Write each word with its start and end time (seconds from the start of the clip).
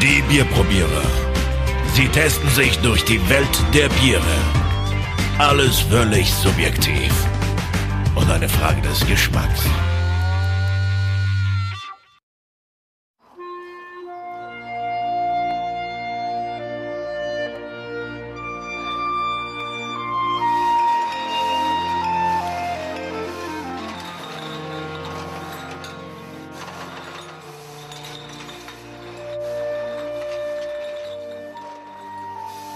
Die 0.00 0.22
Bierprobierer. 0.28 1.02
Sie 1.94 2.06
testen 2.06 2.48
sich 2.50 2.78
durch 2.78 3.04
die 3.04 3.18
Welt 3.28 3.48
der 3.74 3.88
Biere. 4.00 4.22
Alles 5.38 5.80
völlig 5.80 6.32
subjektiv. 6.32 7.12
Und 8.14 8.30
eine 8.30 8.48
Frage 8.48 8.80
des 8.82 9.04
Geschmacks. 9.06 9.64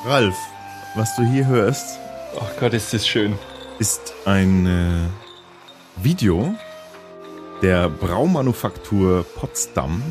Ralf, 0.04 0.36
was 0.94 1.14
du 1.16 1.22
hier 1.22 1.46
hörst, 1.46 1.98
Ach 2.40 2.50
Gott, 2.58 2.72
ist 2.72 2.92
das 2.92 3.06
schön. 3.06 3.38
ist 3.78 4.14
ein 4.24 4.66
äh, 4.66 6.02
Video 6.02 6.54
der 7.62 7.88
Braumanufaktur 7.88 9.24
Potsdam, 9.36 10.02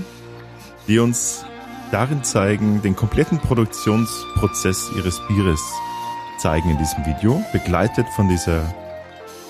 die 0.88 0.99
uns 0.99 1.44
darin 1.91 2.23
zeigen, 2.23 2.82
den 2.82 2.96
kompletten 2.96 3.40
Produktionsprozess 3.40 4.91
ihres 4.96 5.20
Bieres 5.27 5.59
zeigen 6.38 6.70
in 6.70 6.77
diesem 6.77 7.05
Video, 7.05 7.44
begleitet 7.52 8.08
von 8.16 8.30
dieser, 8.30 8.62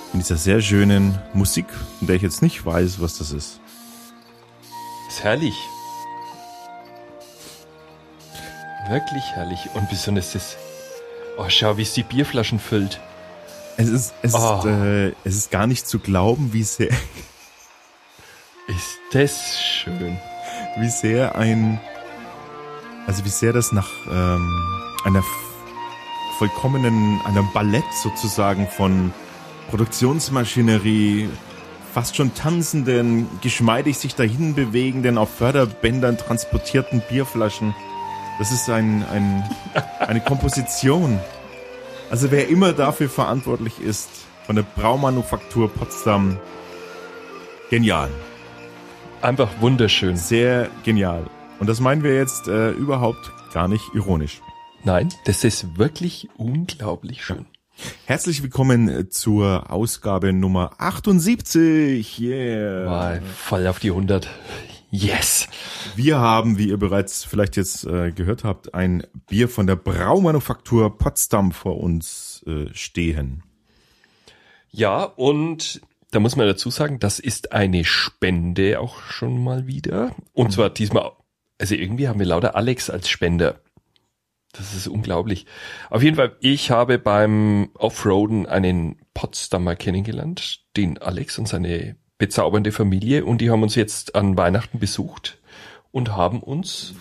von 0.10 0.20
dieser 0.20 0.38
sehr 0.38 0.60
schönen 0.62 1.20
Musik, 1.34 1.68
von 2.00 2.08
der 2.08 2.16
ich 2.16 2.24
jetzt 2.24 2.42
nicht 2.42 2.66
weiß, 2.66 3.00
was 3.00 3.20
das 3.20 3.32
ist. 3.32 3.60
Ist 5.08 5.24
herrlich. 5.24 5.56
Wirklich 8.90 9.24
herrlich. 9.34 9.70
Und 9.74 9.90
besonders 9.90 10.34
das. 10.34 10.58
Oh, 11.38 11.46
schau, 11.50 11.78
wie 11.78 11.84
es 11.84 11.94
die 11.94 12.04
Bierflaschen 12.04 12.60
füllt. 12.60 13.00
Es 13.78 13.88
ist, 13.88 14.14
es, 14.22 14.34
Oh. 14.34 14.60
ist, 14.60 14.66
äh, 14.66 15.10
es 15.24 15.36
ist 15.36 15.52
gar 15.52 15.66
nicht 15.68 15.88
zu 15.88 16.00
glauben, 16.00 16.52
wie 16.54 16.64
sehr, 16.64 16.90
Ist 18.68 18.98
das 19.12 19.60
schön. 19.62 20.18
wie 20.78 20.90
sehr 20.90 21.36
ein, 21.36 21.80
also 23.08 23.26
wie 23.26 23.30
sehr 23.30 23.54
das 23.54 23.72
nach 23.72 23.90
ähm, 24.10 24.92
einer 25.04 25.24
vollkommenen, 26.38 27.20
einem 27.26 27.48
Ballett 27.54 27.84
sozusagen 28.02 28.68
von 28.68 29.14
Produktionsmaschinerie, 29.70 31.30
fast 31.94 32.16
schon 32.16 32.34
tanzenden, 32.34 33.28
geschmeidig 33.42 33.98
sich 33.98 34.16
dahin 34.16 34.54
bewegenden, 34.56 35.18
auf 35.18 35.30
Förderbändern 35.36 36.18
transportierten 36.18 37.02
Bierflaschen. 37.10 37.74
Das 38.42 38.52
ist 38.52 38.72
ein, 38.72 39.06
ein, 39.06 39.48
eine 40.00 40.20
Komposition. 40.20 41.20
Also 42.10 42.32
wer 42.32 42.50
immer 42.50 42.74
dafür 42.74 43.08
verantwortlich 43.08 43.80
ist, 43.80 44.10
von 44.48 44.56
der 44.56 44.64
Braumanufaktur 44.64 45.70
Potsdam, 45.72 46.40
genial. 47.70 48.10
Einfach 49.22 49.52
wunderschön. 49.60 50.18
Sehr 50.18 50.72
genial. 50.84 51.28
Und 51.60 51.68
das 51.68 51.80
meinen 51.82 52.02
wir 52.02 52.16
jetzt 52.16 52.48
äh, 52.48 52.72
überhaupt 52.72 53.32
gar 53.54 53.68
nicht 53.68 53.84
ironisch. 53.94 54.42
Nein, 54.84 55.10
das 55.26 55.44
ist 55.44 55.78
wirklich 55.78 56.28
unglaublich 56.36 57.24
schön. 57.24 57.46
Herzlich 58.06 58.42
willkommen 58.42 58.90
äh, 58.90 59.08
zur 59.08 59.70
Ausgabe 59.70 60.34
Nummer 60.34 60.72
78. 60.80 62.20
Yeah. 62.20 62.86
War 62.88 63.20
voll 63.22 63.68
auf 63.68 63.78
die 63.78 63.92
100. 63.92 64.28
Yes. 64.92 65.48
Wir 65.96 66.20
haben, 66.20 66.58
wie 66.58 66.68
ihr 66.68 66.78
bereits 66.78 67.24
vielleicht 67.24 67.56
jetzt 67.56 67.86
äh, 67.86 68.12
gehört 68.12 68.44
habt, 68.44 68.74
ein 68.74 69.08
Bier 69.28 69.48
von 69.48 69.66
der 69.66 69.78
Braumanufaktur 69.78 70.98
Potsdam 70.98 71.54
vor 71.54 71.78
uns 71.78 72.44
äh, 72.46 72.66
stehen. 72.74 73.44
Ja, 74.70 75.04
und 75.04 75.82
da 76.12 76.20
muss 76.20 76.36
man 76.36 76.46
dazu 76.46 76.70
sagen, 76.70 77.00
das 77.00 77.20
ist 77.20 77.54
eine 77.54 77.86
Spende 77.86 78.82
auch 78.82 79.02
schon 79.02 79.42
mal 79.42 79.66
wieder. 79.66 80.14
Und 80.34 80.52
zwar 80.52 80.70
diesmal, 80.70 81.12
also 81.58 81.76
irgendwie 81.76 82.10
haben 82.10 82.20
wir 82.20 82.26
lauter 82.26 82.56
Alex 82.58 82.90
als 82.90 83.08
Spender. 83.08 83.62
Das 84.52 84.74
ist 84.74 84.88
unglaublich. 84.88 85.46
Auf 85.90 86.04
jeden 86.04 86.18
Fall, 86.18 86.36
ich 86.42 86.70
habe 86.70 87.00
beim 87.00 87.70
Offroaden 87.76 88.46
einen 88.46 88.98
Potsdamer 89.14 89.78
kennengelernt, 89.78 90.66
den 90.76 90.98
Alex 90.98 91.40
und 91.40 91.48
seine 91.48 91.96
bezaubernde 92.22 92.72
Familie. 92.72 93.26
Und 93.26 93.42
die 93.42 93.50
haben 93.50 93.64
uns 93.64 93.76
jetzt 93.76 94.16
an 94.16 94.38
Weihnachten 94.38 94.80
besucht 94.80 95.40
und 95.92 96.16
haben 96.16 96.40
uns 96.42 96.94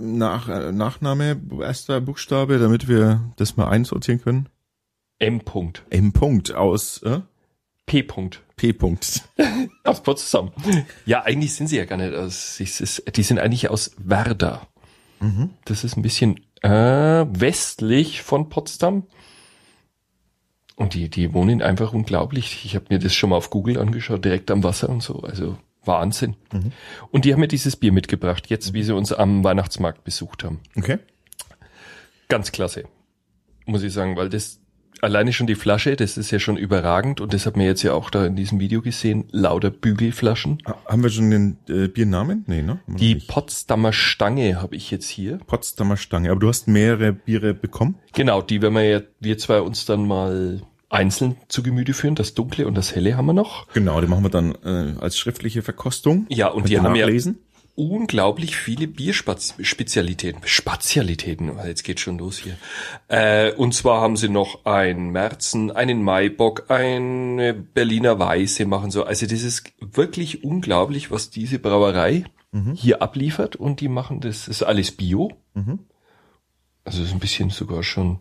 Nach, 0.00 0.48
äh, 0.48 0.72
Nachname, 0.72 1.40
erster 1.60 2.00
Buchstabe, 2.00 2.58
damit 2.58 2.88
wir 2.88 3.20
das 3.36 3.56
mal 3.56 3.68
einsortieren 3.68 4.20
können. 4.22 4.48
M. 5.18 5.40
-Punkt, 5.42 5.82
M. 5.90 6.12
Punkt 6.12 6.52
aus 6.54 7.02
äh? 7.02 7.20
P. 7.86 8.00
-Punkt. 8.00 8.38
P. 8.56 8.72
Punkt. 8.72 9.22
Aus 9.84 10.02
Potsdam. 10.02 10.52
Ja, 11.04 11.22
eigentlich 11.22 11.54
sind 11.54 11.66
sie 11.66 11.76
ja 11.76 11.84
gar 11.84 11.96
nicht 11.98 12.14
aus. 12.14 12.58
ist- 12.60 13.02
Die 13.16 13.22
sind 13.24 13.38
eigentlich 13.40 13.68
aus 13.70 13.90
Werder. 13.98 14.66
Das 15.64 15.82
ist 15.84 15.96
ein 15.96 16.02
bisschen 16.02 16.40
äh, 16.62 16.68
westlich 16.70 18.22
von 18.22 18.48
Potsdam. 18.48 19.04
Und 20.76 20.94
die, 20.94 21.08
die 21.08 21.32
wohnen 21.34 21.62
einfach 21.62 21.92
unglaublich. 21.92 22.64
Ich 22.64 22.74
habe 22.74 22.86
mir 22.88 22.98
das 22.98 23.14
schon 23.14 23.30
mal 23.30 23.36
auf 23.36 23.50
Google 23.50 23.78
angeschaut, 23.78 24.24
direkt 24.24 24.50
am 24.50 24.64
Wasser 24.64 24.88
und 24.88 25.02
so. 25.02 25.20
Also 25.20 25.58
Wahnsinn. 25.84 26.36
Und 27.10 27.24
die 27.24 27.32
haben 27.32 27.40
mir 27.40 27.48
dieses 27.48 27.76
Bier 27.76 27.92
mitgebracht, 27.92 28.48
jetzt 28.48 28.72
wie 28.72 28.82
sie 28.82 28.94
uns 28.94 29.12
am 29.12 29.44
Weihnachtsmarkt 29.44 30.04
besucht 30.04 30.44
haben. 30.44 30.60
Okay. 30.76 30.98
Ganz 32.28 32.52
klasse. 32.52 32.84
Muss 33.66 33.82
ich 33.82 33.92
sagen, 33.92 34.16
weil 34.16 34.28
das 34.28 34.61
alleine 35.02 35.32
schon 35.34 35.46
die 35.46 35.54
Flasche, 35.54 35.96
das 35.96 36.16
ist 36.16 36.30
ja 36.30 36.38
schon 36.38 36.56
überragend 36.56 37.20
und 37.20 37.34
das 37.34 37.44
hat 37.44 37.56
man 37.56 37.66
jetzt 37.66 37.82
ja 37.82 37.92
auch 37.92 38.08
da 38.08 38.24
in 38.24 38.36
diesem 38.36 38.60
Video 38.60 38.80
gesehen, 38.80 39.24
lauter 39.30 39.70
Bügelflaschen. 39.70 40.58
Ha- 40.66 40.76
Haben 40.86 41.02
wir 41.02 41.10
schon 41.10 41.30
den 41.30 41.58
äh, 41.68 41.88
Biernamen? 41.88 42.44
Nee, 42.46 42.62
ne? 42.62 42.80
Die. 42.86 43.16
Potsdamer 43.16 43.92
Stange 43.92 44.62
habe 44.62 44.76
ich 44.76 44.90
jetzt 44.90 45.08
hier. 45.08 45.38
Potsdamer 45.46 45.96
Stange. 45.98 46.30
Aber 46.30 46.40
du 46.40 46.48
hast 46.48 46.68
mehrere 46.68 47.12
Biere 47.12 47.52
bekommen? 47.52 47.96
Genau, 48.14 48.40
die 48.40 48.62
werden 48.62 48.74
wir 48.74 48.82
ja, 48.88 49.00
wir 49.20 49.36
zwei 49.38 49.60
uns 49.60 49.84
dann 49.84 50.06
mal 50.06 50.62
einzeln 50.88 51.36
zu 51.48 51.62
Gemüte 51.62 51.94
führen. 51.94 52.14
Das 52.14 52.34
Dunkle 52.34 52.66
und 52.66 52.74
das 52.76 52.94
Helle 52.94 53.16
haben 53.16 53.26
wir 53.26 53.32
noch. 53.32 53.66
Genau, 53.72 54.00
die 54.00 54.06
machen 54.06 54.24
wir 54.24 54.30
dann 54.30 54.54
äh, 54.64 54.98
als 55.00 55.18
schriftliche 55.18 55.62
Verkostung. 55.62 56.26
Ja, 56.28 56.48
und 56.48 56.62
Könnt 56.62 56.68
die 56.70 56.78
haben 56.80 56.94
ja. 56.94 57.06
Unglaublich 57.74 58.56
viele 58.56 58.86
Bierspezialitäten. 58.86 60.42
Spezialitäten, 60.44 61.50
oh, 61.50 61.64
jetzt 61.66 61.84
geht 61.84 62.00
schon 62.00 62.18
los 62.18 62.38
hier. 62.38 62.56
Äh, 63.08 63.52
und 63.52 63.74
zwar 63.74 64.00
haben 64.00 64.16
sie 64.16 64.28
noch 64.28 64.64
ein 64.64 65.10
Märzen, 65.10 65.70
einen 65.70 66.02
Maibock, 66.02 66.70
eine 66.70 67.54
Berliner 67.54 68.18
Weiße 68.18 68.66
machen 68.66 68.90
so. 68.90 69.04
Also 69.04 69.26
das 69.26 69.42
ist 69.42 69.72
wirklich 69.80 70.44
unglaublich, 70.44 71.10
was 71.10 71.30
diese 71.30 71.58
Brauerei 71.58 72.24
hier 72.74 73.00
abliefert. 73.00 73.56
Und 73.56 73.80
die 73.80 73.88
machen 73.88 74.20
das, 74.20 74.46
ist 74.48 74.62
alles 74.62 74.92
Bio. 74.92 75.32
Also 76.84 77.02
ist 77.02 77.12
ein 77.12 77.20
bisschen 77.20 77.50
sogar 77.50 77.82
schon 77.82 78.18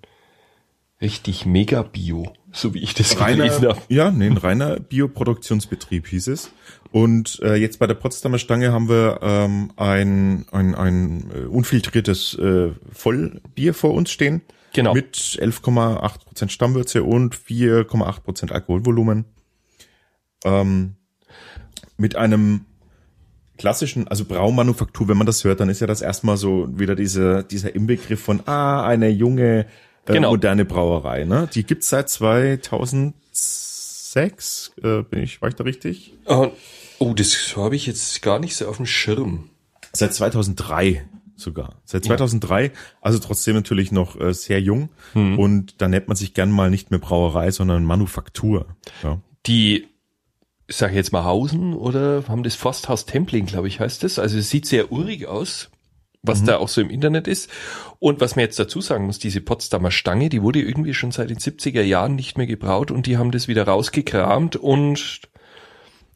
richtig 1.01 1.45
mega 1.45 1.81
Bio, 1.81 2.34
so 2.51 2.73
wie 2.73 2.79
ich 2.79 2.94
das 2.94 3.17
gelesen 3.17 3.41
Reiner, 3.41 3.69
habe. 3.69 3.81
ja, 3.89 4.12
nee, 4.12 4.28
ein 4.28 4.38
reiner 4.38 4.79
Bioproduktionsbetrieb 4.79 6.07
hieß 6.07 6.28
es. 6.28 6.51
Und 6.91 7.39
äh, 7.41 7.56
jetzt 7.56 7.79
bei 7.79 7.88
der 7.88 7.95
Potsdamer 7.95 8.38
Stange 8.38 8.72
haben 8.72 8.89
wir 8.89 9.19
ähm, 9.22 9.72
ein, 9.78 10.45
ein, 10.51 10.75
ein 10.75 11.31
äh, 11.34 11.40
unfiltriertes 11.45 12.38
äh, 12.38 12.72
Vollbier 12.91 13.73
vor 13.73 13.94
uns 13.94 14.11
stehen. 14.11 14.41
Genau. 14.73 14.94
Mit 14.94 15.16
11,8% 15.16 16.50
Stammwürze 16.50 17.03
und 17.03 17.35
4,8% 17.35 18.51
Alkoholvolumen. 18.51 19.25
Ähm, 20.43 20.96
mit 21.97 22.16
einem 22.16 22.66
klassischen, 23.58 24.08
also 24.08 24.25
Braumanufaktur, 24.25 25.08
wenn 25.08 25.17
man 25.17 25.28
das 25.28 25.43
hört, 25.43 25.59
dann 25.59 25.70
ist 25.70 25.81
ja 25.81 25.87
das 25.87 26.02
erstmal 26.02 26.37
so 26.37 26.67
wieder 26.79 26.96
dieser, 26.96 27.43
dieser 27.43 27.75
Inbegriff 27.75 28.22
von, 28.22 28.41
ah, 28.47 28.84
eine 28.84 29.09
junge, 29.09 29.67
äh, 30.07 30.13
Genau. 30.13 30.31
moderne 30.31 30.65
Brauerei, 30.65 31.25
ne? 31.25 31.47
Die 31.53 31.63
gibt's 31.63 31.89
seit 31.89 32.09
2006, 32.09 34.73
äh, 34.83 35.01
bin 35.03 35.21
ich, 35.23 35.41
war 35.41 35.49
ich 35.49 35.55
da 35.55 35.63
richtig? 35.63 36.13
Oh, 36.25 36.51
oh, 36.99 37.13
das 37.13 37.55
habe 37.55 37.75
ich 37.75 37.85
jetzt 37.87 38.21
gar 38.21 38.39
nicht 38.39 38.55
so 38.55 38.67
auf 38.67 38.77
dem 38.77 38.85
Schirm. 38.85 39.49
Seit 39.93 40.13
2003 40.13 41.05
sogar. 41.35 41.81
Seit 41.85 42.05
2003, 42.05 42.71
also 43.01 43.17
trotzdem 43.19 43.55
natürlich 43.55 43.91
noch 43.91 44.17
äh, 44.19 44.33
sehr 44.33 44.61
jung. 44.61 44.89
Und 45.13 45.81
da 45.81 45.87
nennt 45.87 46.07
man 46.07 46.15
sich 46.15 46.33
gern 46.35 46.51
mal 46.51 46.69
nicht 46.69 46.91
mehr 46.91 46.99
Brauerei, 46.99 47.49
sondern 47.51 47.83
Manufaktur. 47.83 48.67
Ja. 49.01 49.19
Die, 49.47 49.87
ich 50.67 50.75
sage 50.75 50.93
jetzt 50.95 51.11
mal 51.11 51.23
Hausen 51.23 51.73
oder 51.73 52.23
haben 52.27 52.43
das 52.43 52.53
Forsthaus 52.55 53.07
Templing, 53.07 53.47
glaube 53.47 53.67
ich, 53.67 53.79
heißt 53.79 54.03
das. 54.03 54.19
Also 54.19 54.37
es 54.37 54.51
sieht 54.51 54.67
sehr 54.67 54.91
urig 54.91 55.25
aus, 55.27 55.71
was 56.23 56.44
da 56.44 56.58
auch 56.58 56.70
so 56.70 56.82
im 56.82 56.90
Internet 56.90 57.28
ist. 57.28 57.50
Und 58.00 58.22
was 58.22 58.35
man 58.35 58.44
jetzt 58.44 58.59
dazu 58.59 58.79
sagen 58.82 59.06
muss, 59.06 59.20
diese 59.20 59.41
Potsdamer 59.41 59.91
Stange, 59.91 60.29
die 60.29 60.41
wurde 60.41 60.62
irgendwie 60.62 60.94
schon 60.94 61.12
seit 61.12 61.29
den 61.29 61.38
70er 61.38 61.82
Jahren 61.82 62.16
nicht 62.16 62.38
mehr 62.38 62.47
gebraut 62.47 62.91
und 62.91 63.06
die 63.06 63.18
haben 63.18 63.32
das 63.32 63.47
wieder 63.47 63.64
rausgekramt 63.64 64.56
und 64.56 65.22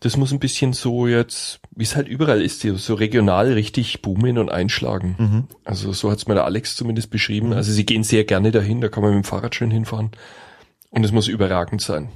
das 0.01 0.17
muss 0.17 0.31
ein 0.31 0.39
bisschen 0.39 0.73
so 0.73 1.07
jetzt, 1.07 1.61
wie 1.71 1.83
es 1.83 1.95
halt 1.95 2.07
überall 2.07 2.41
ist, 2.41 2.61
so 2.61 2.93
regional 2.93 3.53
richtig 3.53 4.03
boomen 4.03 4.37
und 4.37 4.51
einschlagen. 4.51 5.15
Mhm. 5.17 5.47
Also 5.63 5.93
so 5.93 6.11
hat's 6.11 6.27
mir 6.27 6.35
der 6.35 6.45
Alex 6.45 6.75
zumindest 6.75 7.09
beschrieben. 7.09 7.53
Also 7.53 7.71
sie 7.71 7.85
gehen 7.85 8.03
sehr 8.03 8.23
gerne 8.23 8.51
dahin, 8.51 8.81
da 8.81 8.89
kann 8.89 9.01
man 9.01 9.15
mit 9.15 9.23
dem 9.23 9.27
Fahrrad 9.27 9.55
schön 9.55 9.71
hinfahren. 9.71 10.11
Und 10.89 11.03
es 11.03 11.11
muss 11.11 11.27
überragend 11.27 11.81
sein. 11.81 12.09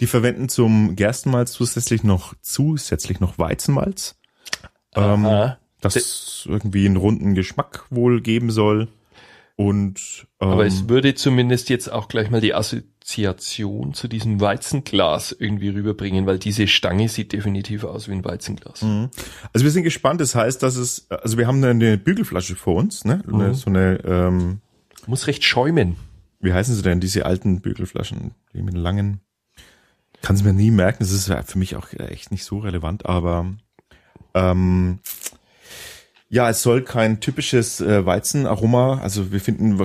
Die 0.00 0.06
verwenden 0.06 0.48
zum 0.48 0.96
Gerstenmalz 0.96 1.52
zusätzlich 1.52 2.02
noch 2.02 2.34
zusätzlich 2.40 3.20
noch 3.20 3.38
Weizenmalz, 3.38 4.16
ähm, 4.94 5.24
Das 5.80 6.46
irgendwie 6.48 6.86
einen 6.86 6.96
runden 6.96 7.34
Geschmack 7.34 7.84
wohl 7.90 8.20
geben 8.20 8.50
soll. 8.50 8.88
Und 9.56 10.26
ähm, 10.40 10.48
Aber 10.48 10.66
es 10.66 10.88
würde 10.88 11.14
zumindest 11.14 11.70
jetzt 11.70 11.90
auch 11.90 12.08
gleich 12.08 12.28
mal 12.30 12.42
die 12.42 12.52
Assoziation 12.52 13.94
zu 13.94 14.06
diesem 14.06 14.38
Weizenglas 14.40 15.32
irgendwie 15.32 15.70
rüberbringen, 15.70 16.26
weil 16.26 16.38
diese 16.38 16.66
Stange 16.66 17.08
sieht 17.08 17.32
definitiv 17.32 17.84
aus 17.84 18.08
wie 18.08 18.12
ein 18.12 18.24
Weizenglas. 18.24 18.82
Mhm. 18.82 19.08
Also 19.54 19.64
wir 19.64 19.70
sind 19.70 19.84
gespannt. 19.84 20.20
Das 20.20 20.34
heißt, 20.34 20.62
dass 20.62 20.76
es, 20.76 21.10
also 21.10 21.38
wir 21.38 21.46
haben 21.46 21.64
eine 21.64 21.96
Bügelflasche 21.96 22.54
vor 22.54 22.76
uns, 22.76 23.06
ne? 23.06 23.22
Eine, 23.32 23.54
so 23.54 23.70
eine, 23.70 23.98
ähm, 24.04 24.60
Muss 25.06 25.26
recht 25.26 25.42
schäumen. 25.42 25.96
wie 26.40 26.52
heißen 26.52 26.74
sie 26.74 26.82
denn, 26.82 27.00
diese 27.00 27.24
alten 27.24 27.62
Bügelflaschen, 27.62 28.32
die 28.52 28.60
mit 28.60 28.74
langen, 28.74 29.20
kann 30.20 30.36
es 30.36 30.44
mir 30.44 30.52
nie 30.52 30.70
merken. 30.70 30.98
Das 31.00 31.12
ist 31.12 31.32
für 31.46 31.58
mich 31.58 31.76
auch 31.76 31.92
echt 31.94 32.30
nicht 32.30 32.44
so 32.44 32.58
relevant, 32.58 33.06
aber 33.06 33.54
ähm, 34.34 34.98
ja, 36.28 36.50
es 36.50 36.62
soll 36.62 36.82
kein 36.82 37.20
typisches 37.20 37.80
äh, 37.80 38.04
Weizenaroma, 38.04 38.98
also 39.00 39.30
wir 39.32 39.40
finden 39.40 39.80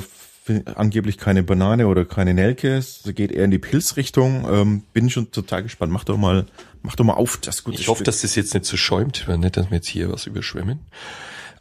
angeblich 0.76 1.18
keine 1.20 1.44
Banane 1.44 1.88
oder 1.88 2.04
keine 2.04 2.34
Nelke, 2.34 2.76
es 2.76 3.04
geht 3.16 3.32
eher 3.32 3.46
in 3.46 3.52
die 3.52 3.60
Pilzrichtung. 3.60 4.46
Ähm, 4.52 4.84
bin 4.92 5.10
schon 5.10 5.30
total 5.32 5.62
gespannt. 5.64 5.92
Mach 5.94 6.04
doch 6.04 6.18
mal, 6.18 6.48
mach 6.82 6.96
doch 6.96 7.06
mal 7.06 7.14
auf 7.14 7.38
das 7.38 7.64
gute 7.64 7.80
Ich 7.80 7.88
hoffe, 7.88 7.98
Stück. 8.00 8.06
dass 8.06 8.22
das 8.22 8.36
jetzt 8.36 8.54
nicht 8.56 8.66
so 8.66 8.76
schäumt, 8.76 9.26
nicht, 9.28 9.56
dass 9.58 9.70
wir 9.70 9.76
jetzt 9.78 9.88
hier 9.88 10.12
was 10.12 10.26
überschwemmen. 10.26 10.80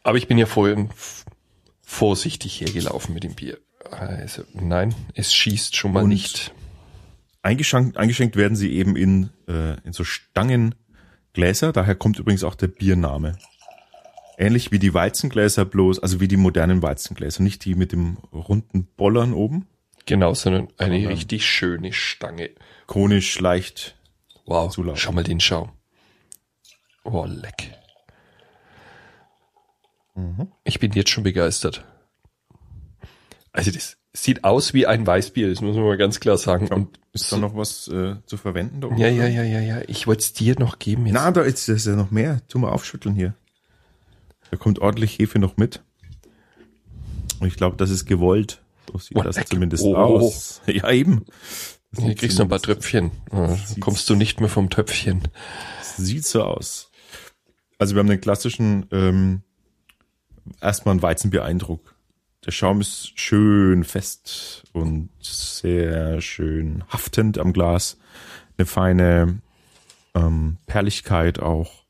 Aber 0.03 0.17
ich 0.17 0.29
bin 0.29 0.39
ja 0.39 0.47
vorhin 0.47 0.87
f- 0.89 1.27
vorsichtig 1.83 2.61
hergelaufen 2.63 3.13
mit 3.13 3.23
dem 3.23 3.35
Bier. 3.35 3.59
Also, 3.91 4.45
nein, 4.55 4.95
es 5.15 5.35
schießt 5.35 5.77
schon 5.77 5.93
mal 5.93 6.03
Und- 6.05 6.09
nicht. 6.09 6.53
Eingeschenkt, 7.43 7.97
eingeschenkt 7.99 8.37
werden 8.37 8.57
sie 8.57 8.73
eben 8.73 8.97
in, 8.97 9.31
äh, 9.47 9.77
in 9.85 9.93
so 9.93 10.05
Stangengläser. 10.05 11.73
Daher 11.73 11.95
kommt 11.95 12.19
übrigens 12.19 12.45
auch 12.45 12.55
der 12.55 12.69
Biername. 12.69 13.37
Ähnlich 14.41 14.73
wie 14.73 14.79
die 14.79 14.95
Weizengläser 14.95 15.67
bloß, 15.67 15.99
also 15.99 16.19
wie 16.21 16.27
die 16.29 16.39
modernen 16.39 16.83
Weizengläser, 16.83 17.43
nicht 17.43 17.63
die 17.67 17.75
mit 17.75 17.93
dem 17.93 18.17
runden 18.33 18.85
Bollern 18.97 19.35
oben. 19.35 19.67
Genau, 20.07 20.33
sondern 20.33 20.69
eine 20.79 20.95
Sondern- 20.95 21.13
richtig 21.13 21.45
schöne 21.45 21.93
Stange. 21.93 22.51
Konisch 22.87 23.39
leicht. 23.39 23.97
Wow, 24.47 24.73
Zulaufen. 24.73 24.99
schau 24.99 25.13
mal 25.13 25.25
den 25.25 25.41
Schaum. 25.41 25.71
Oh, 27.05 27.27
leck. 27.29 27.75
Ich 30.65 30.79
bin 30.81 30.93
jetzt 30.93 31.11
schon 31.11 31.25
begeistert. 31.25 31.85
Also 33.53 33.71
das 33.71 33.97
sieht 34.13 34.45
aus 34.45 34.75
wie 34.75 34.87
ein 34.87 35.07
Weißbier, 35.07 35.49
das 35.51 35.61
muss 35.61 35.77
man 35.77 35.85
mal 35.85 35.97
ganz 35.97 36.19
klar 36.21 36.37
sagen. 36.39 36.69
Und 36.69 36.99
Ist 37.13 37.31
da 37.33 37.37
noch 37.37 37.55
was 37.57 37.89
äh, 37.89 38.17
zu 38.27 38.37
verwenden? 38.37 38.81
Da 38.81 38.89
oben? 38.89 38.99
ja, 38.99 39.09
ja, 39.09 39.27
ja, 39.27 39.43
ja, 39.43 39.61
ja. 39.61 39.83
Ich 39.87 40.07
wollte 40.07 40.21
es 40.21 40.33
dir 40.33 40.59
noch 40.59 40.79
geben 40.79 41.07
jetzt. 41.07 41.15
Na, 41.15 41.31
da 41.31 41.43
ist, 41.43 41.69
da 41.69 41.73
ist 41.75 41.87
ja 41.87 41.95
noch 41.97 42.11
mehr. 42.11 42.41
Tu 42.49 42.59
mal 42.59 42.71
aufschütteln 42.71 43.15
hier. 43.15 43.35
Da 44.51 44.57
kommt 44.57 44.79
ordentlich 44.81 45.19
Hefe 45.19 45.39
noch 45.39 45.57
mit. 45.57 45.83
Und 47.41 47.47
ich 47.49 47.57
glaube, 47.57 47.77
das 47.77 47.91
ist 47.91 48.05
gewollt. 48.07 48.63
So 48.93 48.99
sieht 48.99 49.17
Oh, 49.17 49.23
das 49.23 49.37
leck. 49.37 49.49
zumindest 49.49 49.85
Oh. 49.85 49.95
aus. 49.97 50.61
Ja, 50.67 50.91
eben. 50.91 51.25
Das 51.93 52.05
Hier 52.05 52.15
kriegst 52.15 52.39
du 52.39 52.43
ein 52.43 52.49
paar 52.49 52.61
Tröpfchen. 52.61 53.11
Ja, 53.33 53.57
kommst 53.81 54.09
du 54.11 54.15
nicht 54.15 54.41
mehr 54.41 54.49
vom 54.49 54.71
Töpfchen. 54.71 55.23
Sieht 55.83 56.25
so 56.25 56.45
aus. 56.45 56.91
Also 57.79 57.95
wir 57.95 58.01
haben 58.01 58.09
den 58.09 58.21
klassischen, 58.21 58.87
ähm, 58.93 59.43
erstmal 60.61 60.93
einen 60.93 61.03
Weizenbier-Eindruck. 61.03 61.95
Der 62.47 62.53
Schaum 62.53 62.81
ist 62.81 63.19
schön 63.19 63.85
fest 63.85 64.65
und 64.73 65.11
sehr 65.21 66.21
schön 66.21 66.85
haftend 66.89 67.39
am 67.39 67.53
Glas. 67.53 67.99
Eine 68.57 68.67
feine 68.67 69.41
ähm, 70.15 70.59
Perligkeit 70.67 71.41
auch. 71.41 71.85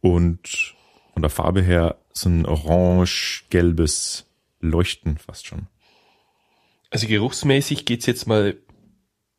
Und 0.00 0.74
von 1.16 1.22
der 1.22 1.30
Farbe 1.30 1.62
her 1.62 1.96
so 2.12 2.28
ein 2.28 2.44
orange-gelbes 2.44 4.26
Leuchten 4.60 5.16
fast 5.16 5.46
schon. 5.46 5.66
Also 6.90 7.06
geruchsmäßig 7.06 7.86
geht's 7.86 8.04
jetzt 8.04 8.26
mal, 8.26 8.58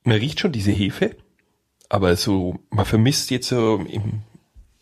man 0.04 0.18
riecht 0.18 0.40
schon 0.40 0.52
diese 0.52 0.72
Hefe, 0.72 1.16
aber 1.88 2.16
so, 2.16 2.58
man 2.72 2.86
vermisst 2.86 3.30
jetzt 3.30 3.50
so 3.50 3.76
im, 3.76 4.24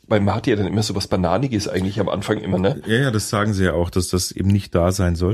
weil 0.03 0.21
man 0.21 0.36
hat 0.36 0.47
ja 0.47 0.56
dann 0.56 0.68
immer 0.68 0.83
so 0.83 0.95
was 0.95 1.09
Bananiges 1.09 1.68
eigentlich 1.68 2.00
am 2.00 2.07
Anfang 2.07 2.38
immer, 2.38 2.59
ne? 2.59 2.81
Ja, 2.86 2.95
ja, 2.95 3.12
das 3.12 3.30
sagen 3.30 3.53
sie 3.53 3.65
ja 3.65 3.74
auch, 3.74 3.89
dass 3.89 4.07
das 4.07 4.31
eben 4.31 4.47
nicht 4.47 4.74
da 4.74 4.94
sein 4.94 5.18
soll. 5.18 5.33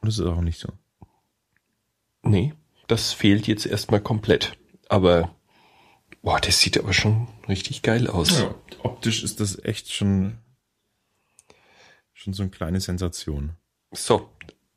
Und 0.00 0.08
das 0.08 0.18
ist 0.18 0.26
auch 0.26 0.40
nicht 0.40 0.58
so. 0.58 0.70
Nee, 2.24 2.52
das 2.88 3.12
fehlt 3.12 3.46
jetzt 3.46 3.64
erstmal 3.64 4.00
komplett. 4.00 4.58
Aber, 4.88 5.36
boah, 6.22 6.40
das 6.40 6.60
sieht 6.60 6.78
aber 6.78 6.92
schon 6.92 7.28
richtig 7.48 7.82
geil 7.82 8.06
aus. 8.08 8.38
Ja, 8.38 8.54
optisch 8.82 9.22
ist 9.22 9.40
das 9.40 9.62
echt 9.64 9.92
schon, 9.92 10.38
schon 12.12 12.32
so 12.32 12.42
eine 12.42 12.50
kleine 12.50 12.80
Sensation. 12.80 13.56
So, 13.92 14.30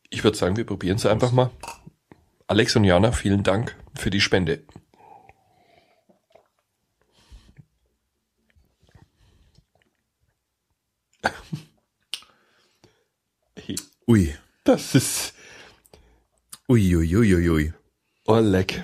ich 0.09 0.23
würde 0.23 0.37
sagen, 0.37 0.57
wir 0.57 0.65
probieren 0.65 0.97
es 0.97 1.05
einfach 1.05 1.31
mal. 1.31 1.51
Alex 2.47 2.75
und 2.75 2.83
Jana, 2.83 3.11
vielen 3.11 3.43
Dank 3.43 3.75
für 3.95 4.09
die 4.09 4.21
Spende. 4.21 4.63
Ui. 14.05 14.35
Das 14.65 14.95
ist 14.95 15.33
Ui, 16.69 16.95
ui, 16.95 17.15
ui, 17.15 17.35
ui, 17.35 17.49
ui. 17.49 17.73
oh 18.25 18.39
leck. 18.39 18.83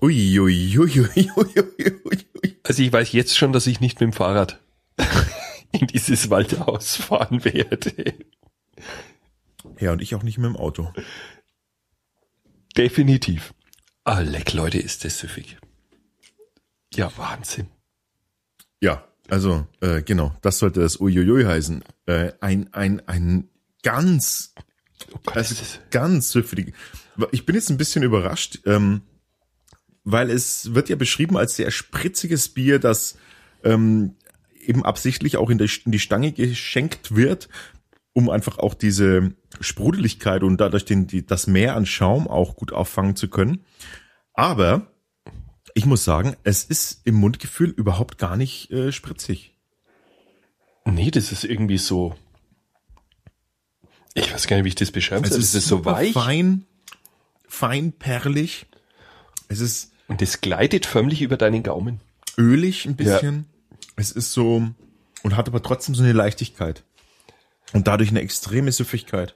Ui, 0.00 0.38
ui, 0.38 0.78
ui, 0.78 1.10
ui. 1.36 2.56
Also 2.62 2.82
ich 2.82 2.92
weiß 2.92 3.12
jetzt 3.12 3.36
schon, 3.36 3.52
dass 3.52 3.66
ich 3.66 3.80
nicht 3.80 4.00
mit 4.00 4.10
dem 4.10 4.12
Fahrrad 4.12 4.60
in 5.72 5.86
dieses 5.88 6.30
Waldhaus 6.30 6.96
fahren 6.96 7.44
werde. 7.44 8.14
Ja, 9.80 9.92
und 9.92 10.02
ich 10.02 10.14
auch 10.14 10.22
nicht 10.22 10.38
mit 10.38 10.46
dem 10.46 10.56
Auto. 10.56 10.92
Definitiv. 12.76 13.54
Ah, 14.04 14.20
leck, 14.20 14.52
Leute, 14.52 14.78
ist 14.78 15.04
das 15.04 15.18
süffig. 15.18 15.58
Ja, 16.94 17.10
Wahnsinn. 17.16 17.66
Ja, 18.80 19.04
also, 19.28 19.66
äh, 19.80 20.02
genau, 20.02 20.34
das 20.42 20.58
sollte 20.58 20.80
das 20.80 21.00
Uiuiui 21.00 21.44
heißen. 21.44 21.82
Äh, 22.06 22.32
ein, 22.40 22.72
ein, 22.72 23.06
ein 23.08 23.48
ganz, 23.82 24.54
Oh 25.12 25.18
Gott, 25.24 25.36
also 25.36 25.54
ganz 25.90 26.30
süffig. 26.30 26.74
Ich 27.32 27.46
bin 27.46 27.54
jetzt 27.54 27.70
ein 27.70 27.76
bisschen 27.76 28.02
überrascht, 28.02 28.60
ähm, 28.66 29.02
weil 30.12 30.30
es 30.30 30.74
wird 30.74 30.88
ja 30.88 30.96
beschrieben 30.96 31.36
als 31.36 31.56
sehr 31.56 31.70
spritziges 31.70 32.48
Bier, 32.48 32.78
das 32.78 33.18
ähm, 33.62 34.14
eben 34.64 34.84
absichtlich 34.84 35.36
auch 35.36 35.50
in, 35.50 35.58
der, 35.58 35.68
in 35.84 35.92
die 35.92 35.98
Stange 35.98 36.32
geschenkt 36.32 37.14
wird, 37.14 37.48
um 38.14 38.30
einfach 38.30 38.58
auch 38.58 38.72
diese 38.72 39.34
Sprudeligkeit 39.60 40.42
und 40.42 40.58
dadurch 40.60 40.86
den, 40.86 41.06
die, 41.06 41.26
das 41.26 41.46
Meer 41.46 41.76
an 41.76 41.84
Schaum 41.84 42.26
auch 42.26 42.56
gut 42.56 42.72
auffangen 42.72 43.16
zu 43.16 43.28
können. 43.28 43.64
Aber 44.32 44.90
ich 45.74 45.84
muss 45.84 46.04
sagen, 46.04 46.36
es 46.42 46.64
ist 46.64 47.02
im 47.04 47.16
Mundgefühl 47.16 47.68
überhaupt 47.68 48.16
gar 48.16 48.36
nicht 48.36 48.70
äh, 48.70 48.92
spritzig. 48.92 49.54
nee, 50.86 51.10
das 51.10 51.32
ist 51.32 51.44
irgendwie 51.44 51.78
so. 51.78 52.16
Ich 54.14 54.32
weiß 54.32 54.46
gar 54.46 54.56
nicht, 54.56 54.64
wie 54.64 54.70
ich 54.70 54.74
das 54.74 54.90
beschreiben 54.90 55.24
soll. 55.26 55.38
Es 55.38 55.54
ist 55.54 55.68
so 55.68 55.76
super 55.76 55.92
weich 55.92 56.12
fein, 56.14 56.64
fein 57.46 57.92
perlig. 57.92 58.66
Es 59.48 59.60
ist 59.60 59.92
und 60.08 60.20
das 60.20 60.40
gleitet 60.40 60.86
förmlich 60.86 61.22
über 61.22 61.36
deinen 61.36 61.62
Gaumen. 61.62 62.00
ölig 62.36 62.86
ein 62.86 62.96
bisschen. 62.96 63.46
Es 63.96 64.10
ist 64.12 64.32
so 64.32 64.68
und 65.22 65.36
hat 65.36 65.48
aber 65.48 65.62
trotzdem 65.62 65.94
so 65.94 66.02
eine 66.02 66.12
Leichtigkeit 66.12 66.84
und 67.72 67.86
dadurch 67.88 68.10
eine 68.10 68.20
extreme 68.20 68.70
Süffigkeit. 68.72 69.34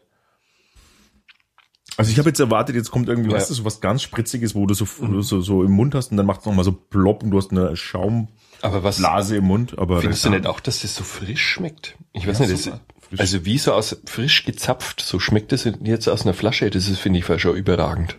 Also 1.98 2.10
ich 2.10 2.18
habe 2.18 2.30
jetzt 2.30 2.40
erwartet, 2.40 2.74
jetzt 2.74 2.90
kommt 2.90 3.08
irgendwie, 3.08 3.30
Ja. 3.30 3.36
weißt 3.36 3.50
du, 3.50 3.54
so 3.54 3.64
was 3.64 3.80
ganz 3.80 4.02
spritziges, 4.02 4.54
wo 4.54 4.66
du 4.66 4.72
so, 4.74 4.86
wo 4.98 5.06
du 5.06 5.20
so, 5.20 5.40
so 5.42 5.62
im 5.62 5.72
Mund 5.72 5.94
hast 5.94 6.10
und 6.10 6.16
dann 6.16 6.26
macht 6.26 6.40
es 6.40 6.46
nochmal 6.46 6.64
so 6.64 6.72
plopp 6.72 7.22
und 7.22 7.30
du 7.32 7.36
hast 7.38 7.50
eine 7.50 7.76
Schaumblase 7.76 8.28
Aber 8.62 8.82
was 8.82 9.30
im 9.30 9.44
Mund. 9.44 9.76
Aber 9.78 10.00
findest 10.00 10.24
du 10.24 10.30
nicht 10.30 10.46
auch, 10.46 10.60
dass 10.60 10.80
das 10.80 10.94
so 10.94 11.04
frisch 11.04 11.44
schmeckt? 11.46 11.96
Ich 12.12 12.26
weiß 12.26 12.38
Ja, 12.38 12.46
nicht, 12.46 12.66
das, 12.66 12.80
also 13.18 13.44
wie 13.44 13.58
so 13.58 13.74
aus 13.74 14.00
frisch 14.06 14.44
gezapft, 14.44 15.02
so 15.02 15.18
schmeckt 15.18 15.52
das 15.52 15.64
jetzt 15.64 16.08
aus 16.08 16.22
einer 16.22 16.32
Flasche. 16.34 16.70
Das 16.70 16.88
ist 16.88 16.98
finde 16.98 17.18
ich 17.18 17.40
schon 17.42 17.56
überragend. 17.56 18.16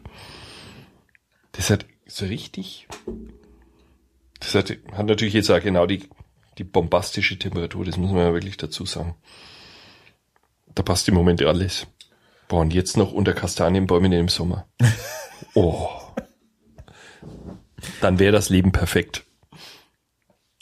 Das 1.54 1.70
hat 1.72 1.86
so 2.16 2.26
richtig. 2.26 2.88
Das 4.40 4.56
hat, 4.56 4.70
hat 4.92 5.06
natürlich 5.06 5.34
jetzt 5.34 5.50
auch 5.50 5.62
genau 5.62 5.86
die 5.86 6.10
die 6.58 6.64
bombastische 6.64 7.38
Temperatur. 7.38 7.86
Das 7.86 7.98
muss 7.98 8.12
man 8.12 8.22
ja 8.22 8.34
wirklich 8.34 8.58
dazu 8.58 8.86
sagen. 8.86 9.16
Da 10.76 10.84
passt 10.84 11.08
im 11.08 11.16
Moment 11.16 11.42
alles. 11.44 11.88
Boah, 12.48 12.62
und 12.62 12.74
jetzt 12.74 12.98
noch 12.98 13.12
unter 13.12 13.34
Kastanienbäumen 13.34 14.12
im 14.12 14.30
Sommer. 14.30 14.68
Oh. 15.56 15.90
Dann 18.02 18.18
wäre 18.18 18.32
das 18.32 18.50
Leben 18.50 18.72
perfekt. 18.72 19.24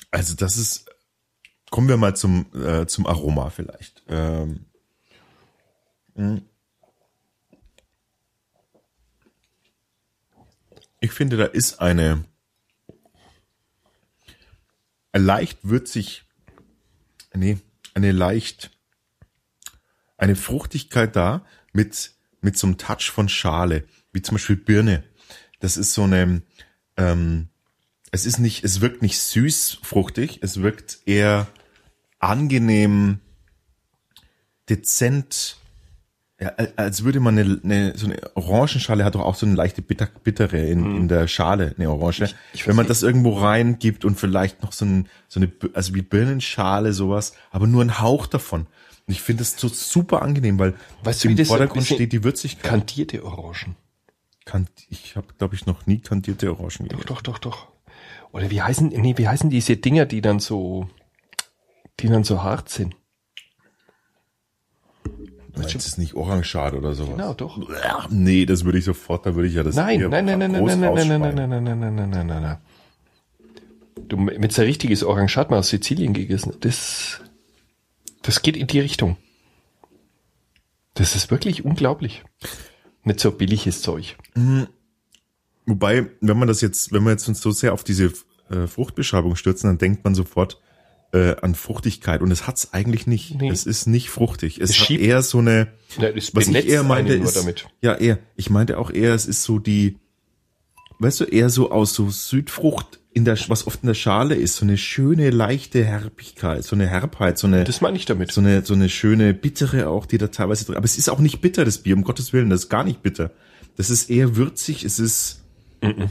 Also 0.10 0.36
das 0.36 0.58
ist, 0.58 0.89
kommen 1.70 1.88
wir 1.88 1.96
mal 1.96 2.15
zum, 2.15 2.48
äh, 2.53 2.88
zum 2.88 3.05
Aroma 3.05 3.51
vielleicht. 3.51 4.03
Ähm, 4.10 4.65
hm. 6.15 6.41
ich 11.00 11.11
finde, 11.22 11.38
da 11.38 11.46
ist 11.46 11.80
eine 11.80 12.25
leicht 15.13 15.60
würzig, 15.62 16.24
nee, 17.36 17.60
eine 17.94 18.12
leicht, 18.12 18.72
eine 20.18 20.36
Fruchtigkeit 20.36 21.16
da 21.16 21.46
mit, 21.74 22.13
mit 22.42 22.58
so 22.58 22.66
einem 22.66 22.80
Touch 22.80 23.12
von 23.12 23.30
Schale, 23.30 23.88
wie 24.12 24.24
zum 24.24 24.34
Beispiel 24.34 24.56
Birne. 24.56 25.04
Das 25.60 25.78
ist 25.78 25.94
so 25.94 26.06
eine, 26.06 26.42
ähm, 26.98 27.50
es 28.10 28.25
ist 28.25 28.40
nicht, 28.40 28.63
es 28.63 28.82
wirkt 28.82 29.04
nicht 29.04 29.20
süß 29.20 29.78
fruchtig, 29.84 30.40
es 30.42 30.63
wirkt 30.63 31.01
eher 31.06 31.48
angenehm, 32.18 33.20
dezent, 34.70 35.58
ja, 36.41 36.53
als 36.75 37.03
würde 37.03 37.19
man 37.19 37.38
eine, 37.38 37.60
eine 37.63 37.95
so 37.95 38.07
eine 38.07 38.36
Orangenschale 38.36 39.05
hat 39.05 39.13
doch 39.13 39.21
auch 39.21 39.36
so 39.36 39.45
eine 39.45 39.53
leichte 39.53 39.83
Bitter, 39.83 40.07
bittere 40.24 40.57
in, 40.57 40.81
mm. 40.81 40.98
in 40.98 41.07
der 41.07 41.27
Schale, 41.27 41.75
eine 41.77 41.91
Orange. 41.91 42.24
Ich, 42.24 42.36
ich 42.53 42.67
Wenn 42.67 42.75
man 42.75 42.88
das 42.88 43.03
irgendwo 43.03 43.38
reingibt 43.38 44.05
und 44.05 44.19
vielleicht 44.19 44.63
noch 44.63 44.71
so, 44.71 44.86
ein, 44.86 45.07
so 45.27 45.39
eine, 45.39 45.51
also 45.74 45.93
wie 45.93 46.01
Birnenschale, 46.01 46.93
sowas, 46.93 47.33
aber 47.51 47.67
nur 47.67 47.83
ein 47.83 48.00
Hauch 48.00 48.25
davon. 48.25 48.62
Und 49.07 49.13
ich 49.13 49.21
finde 49.21 49.41
das 49.41 49.55
so 49.55 49.67
super 49.67 50.24
angenehm, 50.24 50.57
weil 50.57 50.74
weißt 51.03 51.25
im 51.25 51.36
du, 51.36 51.45
Vordergrund 51.45 51.86
steht 51.86 52.12
die 52.12 52.24
Würzigkeit. 52.24 52.63
Kantierte 52.63 53.24
Orangen. 53.24 53.75
Kant, 54.45 54.69
ich 54.89 55.15
habe, 55.15 55.27
glaube 55.38 55.53
ich, 55.53 55.67
noch 55.67 55.86
nie 55.86 56.00
kantierte 56.00 56.50
Orangen 56.50 56.88
Doch, 56.89 57.03
doch, 57.03 57.21
doch, 57.21 57.38
doch. 57.38 57.67
Oder 58.31 58.50
wie 58.50 58.63
heißen, 58.63 58.88
nee, 58.88 59.15
wie 59.17 59.27
heißen 59.27 59.51
diese 59.51 59.77
Dinger, 59.77 60.07
die 60.07 60.21
dann 60.21 60.39
so, 60.39 60.89
die 62.00 62.07
dann 62.07 62.24
so 62.24 62.41
hart 62.41 62.69
sind? 62.69 62.95
Meinst 65.55 65.75
ist 65.75 65.88
es 65.88 65.98
nicht 65.98 66.13
Orangeschade 66.13 66.77
oder 66.77 66.93
sowas? 66.93 67.12
Genau, 67.17 67.34
doch. 67.34 67.60
Nee, 68.10 68.46
das 68.46 68.63
würde 68.63 68.77
ich 68.77 68.86
sofort, 68.86 69.25
da 69.25 69.36
würde 69.36 69.50
ich 69.50 69.55
ja 69.55 69.63
das 69.63 69.75
Nein, 69.75 70.00
nein, 70.10 70.25
nein, 70.25 70.39
nein, 70.39 70.51
nein, 70.51 70.63
nein, 70.63 70.79
nein, 70.79 71.08
nein, 71.08 71.22
nein, 71.22 71.50
nein, 71.50 71.50
nein, 71.50 71.63
nein, 71.63 71.96
nein, 71.96 72.10
nein, 72.10 72.27
nein, 72.27 72.41
nein. 72.41 72.58
Du, 74.08 74.17
mit 74.17 74.51
so 74.51 74.62
richtiges 74.62 75.03
Orange 75.03 75.38
mal 75.50 75.60
aus 75.60 75.70
Sizilien 75.70 76.13
gegessen. 76.13 76.53
Das, 76.62 77.22
das 78.22 78.41
geht 78.41 78.58
in 78.58 78.67
die 78.67 78.79
Richtung. 78.79 79.17
Das 80.93 81.15
ist 81.15 81.31
wirklich 81.31 81.65
unglaublich. 81.65 82.24
Nicht 83.03 83.20
so 83.20 83.31
billiges 83.31 83.81
Zeug. 83.81 84.17
Mhm. 84.36 84.67
Wobei, 85.65 86.10
wenn 86.22 86.38
man 86.38 86.48
das 86.48 86.62
jetzt, 86.62 86.91
wenn 86.91 87.03
wir 87.03 87.12
jetzt 87.12 87.27
uns 87.27 87.41
so 87.41 87.51
sehr 87.51 87.74
auf 87.74 87.84
diese 87.84 88.12
äh, 88.50 88.67
Fruchtbeschreibung 88.67 89.36
stürzen, 89.36 89.70
dann 89.70 89.77
denkt 89.77 90.03
man 90.03 90.15
sofort, 90.15 90.60
äh, 91.13 91.36
an 91.41 91.56
Fruchtigkeit 91.56 92.22
und 92.22 92.32
es 92.32 92.48
hat's 92.48 92.74
eigentlich 92.74 93.08
nicht. 93.08 93.39
Nee. 93.39 93.50
Es 93.50 93.65
ist 93.65 93.88
nicht 93.88 94.10
fruchtig. 94.10 94.60
Es, 94.60 94.72
es 94.72 94.80
hat 94.80 94.91
eher 94.91 95.22
so 95.22 95.39
eine, 95.39 95.68
ja, 95.98 96.10
was 96.34 96.48
ich 96.48 96.68
eher 96.68 96.84
meinte, 96.84 97.13
ist, 97.13 97.65
ja 97.82 97.96
eher, 97.96 98.20
ich 98.36 98.50
meinte 98.50 98.77
auch 98.77 98.91
eher, 98.91 99.13
es 99.13 99.25
ist 99.25 99.44
so 99.44 99.60
die, 99.60 99.98
weißt 101.00 101.22
du, 101.22 101.24
eher 101.25 101.50
so 101.50 101.72
aus 101.72 101.94
so 101.94 102.10
Südfrucht 102.10 103.00
in 103.13 103.25
der, 103.25 103.38
was 103.50 103.68
oft 103.68 103.84
in 103.84 103.88
der 103.88 103.94
Schale 103.94 104.36
ist, 104.36 104.56
so 104.56 104.65
eine 104.65 104.77
schöne 104.77 105.32
leichte 105.32 105.84
Herbigkeit, 105.84 106.63
so 106.63 106.75
eine 106.75 106.88
Herbheit, 106.88 107.38
so 107.38 107.48
eine, 107.48 107.65
das 107.65 107.82
meine 107.82 107.98
ich 107.98 108.06
damit, 108.06 108.32
so 108.32 108.39
eine, 108.39 108.63
so 108.63 108.74
eine 108.74 108.88
schöne 108.88 109.34
bittere 109.34 109.89
auch, 109.89 110.06
die 110.06 110.18
da 110.18 110.27
teilweise 110.27 110.65
drin, 110.65 110.77
aber 110.77 110.86
es 110.86 110.98
ist 110.98 111.10
auch 111.10 111.20
nicht 111.20 111.41
bitter 111.41 111.65
das 111.65 111.80
Bier, 111.80 111.96
um 111.96 112.03
Gottes 112.03 112.32
Willen, 112.32 112.50
das 112.50 112.62
ist 112.62 112.70
gar 112.70 112.86
nicht 112.86 113.01
bitter. 113.03 113.32
Das 113.75 113.89
ist 113.89 114.10
eher 114.10 114.38
würzig, 114.38 114.86
es 114.86 115.00
ist, 115.00 115.44
mm 115.82 115.88
-mm. 115.88 116.10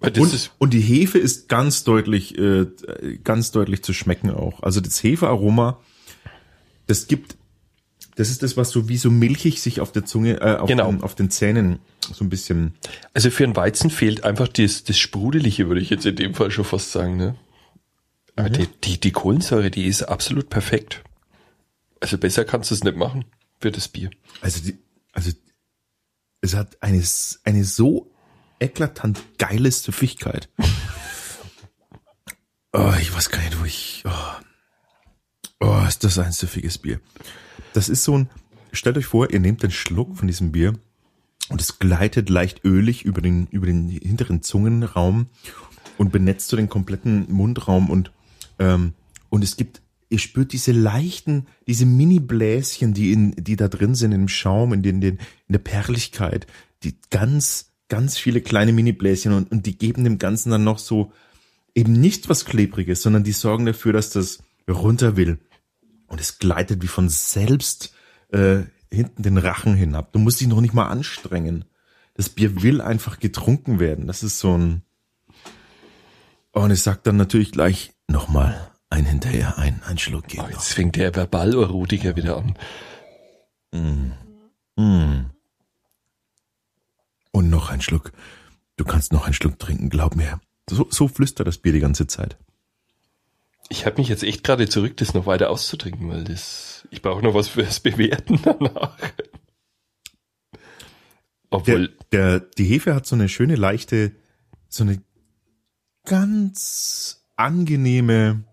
Und, 0.00 0.50
und, 0.58 0.74
die 0.74 0.80
Hefe 0.80 1.18
ist 1.18 1.48
ganz 1.48 1.84
deutlich, 1.84 2.36
äh, 2.36 2.66
ganz 3.22 3.50
deutlich 3.50 3.82
zu 3.82 3.94
schmecken 3.94 4.30
auch. 4.30 4.62
Also 4.62 4.80
das 4.80 5.02
Hefearoma, 5.02 5.80
das 6.86 7.06
gibt, 7.06 7.36
das 8.16 8.28
ist 8.28 8.42
das, 8.42 8.56
was 8.56 8.70
so 8.70 8.88
wie 8.88 8.98
so 8.98 9.10
milchig 9.10 9.62
sich 9.62 9.80
auf 9.80 9.92
der 9.92 10.04
Zunge, 10.04 10.40
äh, 10.40 10.56
auf, 10.56 10.68
genau. 10.68 10.90
den, 10.90 11.02
auf 11.02 11.14
den 11.14 11.30
Zähnen 11.30 11.78
so 12.00 12.22
ein 12.24 12.28
bisschen. 12.28 12.74
Also 13.14 13.30
für 13.30 13.44
einen 13.44 13.56
Weizen 13.56 13.88
fehlt 13.88 14.24
einfach 14.24 14.48
das, 14.48 14.84
das 14.84 14.98
Sprudelige, 14.98 15.68
würde 15.68 15.80
ich 15.80 15.90
jetzt 15.90 16.04
in 16.04 16.16
dem 16.16 16.34
Fall 16.34 16.50
schon 16.50 16.66
fast 16.66 16.92
sagen. 16.92 17.16
Ne? 17.16 17.36
Aber 18.36 18.50
mhm. 18.50 18.54
die, 18.54 18.68
die, 18.84 19.00
die 19.00 19.12
Kohlensäure, 19.12 19.70
die 19.70 19.86
ist 19.86 20.02
absolut 20.02 20.50
perfekt. 20.50 21.02
Also 22.00 22.18
besser 22.18 22.44
kannst 22.44 22.70
du 22.70 22.74
es 22.74 22.84
nicht 22.84 22.96
machen 22.96 23.24
für 23.60 23.72
das 23.72 23.88
Bier. 23.88 24.10
Also 24.42 24.62
die, 24.62 24.76
also 25.12 25.30
es 26.42 26.54
hat 26.54 26.82
eine, 26.82 27.02
eine 27.44 27.64
so 27.64 28.13
eklatant 28.64 29.22
geile 29.38 29.70
Süffigkeit. 29.70 30.48
Oh, 32.76 32.92
ich 33.00 33.14
weiß 33.14 33.30
gar 33.30 33.38
nicht, 33.38 33.60
wo 33.60 33.64
ich. 33.64 34.02
Oh. 34.04 35.64
oh, 35.64 35.84
ist 35.86 36.02
das 36.02 36.18
ein 36.18 36.32
süffiges 36.32 36.78
Bier. 36.78 36.98
Das 37.72 37.88
ist 37.88 38.02
so 38.02 38.18
ein. 38.18 38.30
Stellt 38.72 38.98
euch 38.98 39.06
vor, 39.06 39.30
ihr 39.30 39.38
nehmt 39.38 39.62
einen 39.62 39.70
Schluck 39.70 40.16
von 40.16 40.26
diesem 40.26 40.50
Bier 40.50 40.72
und 41.50 41.60
es 41.60 41.78
gleitet 41.78 42.28
leicht 42.30 42.64
ölig 42.64 43.04
über 43.04 43.20
den, 43.20 43.46
über 43.52 43.66
den 43.66 43.88
hinteren 43.88 44.42
Zungenraum 44.42 45.26
und 45.98 46.10
benetzt 46.10 46.48
so 46.48 46.56
den 46.56 46.68
kompletten 46.68 47.32
Mundraum 47.32 47.90
und, 47.90 48.10
ähm, 48.58 48.94
und 49.28 49.44
es 49.44 49.56
gibt, 49.56 49.80
ihr 50.08 50.18
spürt 50.18 50.52
diese 50.52 50.72
leichten, 50.72 51.46
diese 51.68 51.86
Mini-Bläschen, 51.86 52.92
die 52.92 53.12
in, 53.12 53.36
die 53.36 53.54
da 53.54 53.68
drin 53.68 53.94
sind 53.94 54.10
im 54.10 54.26
Schaum, 54.26 54.72
in 54.72 54.82
den, 54.82 55.00
in 55.00 55.18
der 55.48 55.60
Perligkeit, 55.60 56.48
die 56.82 56.96
ganz 57.10 57.73
ganz 57.88 58.18
viele 58.18 58.40
kleine 58.40 58.72
Mini-Bläschen 58.72 59.32
und, 59.32 59.50
und 59.52 59.66
die 59.66 59.76
geben 59.76 60.04
dem 60.04 60.18
Ganzen 60.18 60.50
dann 60.50 60.64
noch 60.64 60.78
so 60.78 61.12
eben 61.74 61.92
nicht 61.92 62.28
was 62.28 62.44
Klebriges, 62.44 63.02
sondern 63.02 63.24
die 63.24 63.32
sorgen 63.32 63.66
dafür, 63.66 63.92
dass 63.92 64.10
das 64.10 64.38
runter 64.68 65.16
will. 65.16 65.38
Und 66.06 66.20
es 66.20 66.38
gleitet 66.38 66.82
wie 66.82 66.88
von 66.88 67.08
selbst 67.08 67.94
äh, 68.30 68.62
hinten 68.90 69.22
den 69.22 69.38
Rachen 69.38 69.74
hinab. 69.74 70.12
Du 70.12 70.18
musst 70.18 70.40
dich 70.40 70.48
noch 70.48 70.60
nicht 70.60 70.74
mal 70.74 70.86
anstrengen. 70.86 71.64
Das 72.14 72.28
Bier 72.28 72.62
will 72.62 72.80
einfach 72.80 73.18
getrunken 73.18 73.80
werden. 73.80 74.06
Das 74.06 74.22
ist 74.22 74.38
so 74.38 74.56
ein. 74.56 74.82
Und 76.52 76.70
es 76.70 76.84
sagt 76.84 77.06
dann 77.06 77.16
natürlich 77.16 77.50
gleich 77.50 77.92
nochmal 78.06 78.70
ein 78.90 79.04
hinterher, 79.04 79.58
ein, 79.58 79.82
ein 79.82 79.98
Schluck 79.98 80.28
geht. 80.28 80.40
Oh, 80.40 80.46
jetzt 80.46 80.54
noch. 80.54 80.62
fängt 80.62 80.96
der 80.96 81.14
Verbal-Erotiker 81.14 82.14
wieder 82.14 82.36
an. 82.36 82.54
Mm. 83.72 84.80
Mm. 84.80 85.30
Und 87.34 87.50
noch 87.50 87.68
ein 87.68 87.80
Schluck. 87.80 88.12
Du 88.76 88.84
kannst 88.84 89.12
noch 89.12 89.24
einen 89.24 89.34
Schluck 89.34 89.58
trinken, 89.58 89.90
glaub 89.90 90.14
mir. 90.14 90.40
So, 90.70 90.86
so 90.88 91.08
flüstert 91.08 91.48
das 91.48 91.58
Bier 91.58 91.72
die 91.72 91.80
ganze 91.80 92.06
Zeit. 92.06 92.36
Ich 93.68 93.86
habe 93.86 93.96
mich 94.00 94.08
jetzt 94.08 94.22
echt 94.22 94.44
gerade 94.44 94.68
zurück, 94.68 94.96
das 94.98 95.14
noch 95.14 95.26
weiter 95.26 95.50
auszutrinken, 95.50 96.08
weil 96.08 96.22
das, 96.22 96.86
ich 96.92 97.02
brauche 97.02 97.24
noch 97.24 97.34
was 97.34 97.48
fürs 97.48 97.80
Bewerten 97.82 98.38
danach. 98.40 98.96
Obwohl. 101.50 101.88
Der, 102.12 102.38
der, 102.38 102.40
die 102.56 102.66
Hefe 102.66 102.94
hat 102.94 103.04
so 103.04 103.16
eine 103.16 103.28
schöne, 103.28 103.56
leichte, 103.56 104.12
so 104.68 104.84
eine 104.84 105.02
ganz 106.04 107.26
angenehme 107.34 108.44